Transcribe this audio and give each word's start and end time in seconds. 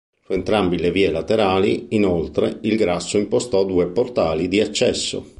Su 0.25 0.33
entrambe 0.33 0.79
le 0.79 0.89
vie 0.89 1.11
laterali, 1.11 1.89
inoltre, 1.89 2.57
il 2.63 2.75
Gasse 2.75 3.19
impostò 3.19 3.63
due 3.63 3.85
portali 3.85 4.47
di 4.47 4.59
accesso. 4.59 5.23